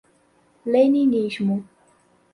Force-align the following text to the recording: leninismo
leninismo 0.71 1.55